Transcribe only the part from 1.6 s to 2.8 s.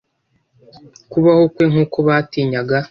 nk’uko batinyaga